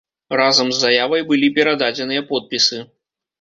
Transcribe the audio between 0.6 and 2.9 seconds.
з заявай былі перададзеныя подпісы.